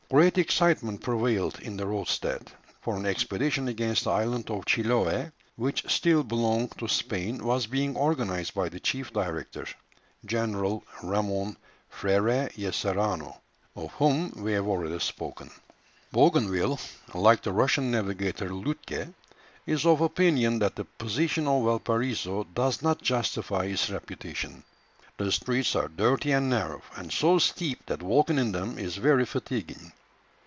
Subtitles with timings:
[0.11, 2.51] Great excitement prevailed in the roadstead,
[2.81, 7.95] for an expedition against the island of Chiloë, which still belonged to Spain, was being
[7.95, 9.65] organized by the chief director,
[10.25, 11.55] General Ramon
[11.87, 13.39] Freire y Serrano,
[13.77, 15.49] of whom we have already spoken.
[16.11, 16.77] Bougainville,
[17.13, 19.13] like the Russian navigator Lütke,
[19.65, 24.65] is of opinion that the position of Valparaiso does not justify its reputation.
[25.15, 29.25] The streets are dirty and narrow, and so steep that walking in them is very
[29.25, 29.93] fatiguing.